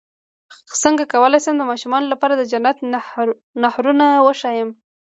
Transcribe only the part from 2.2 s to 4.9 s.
د جنت نهرونه وښایم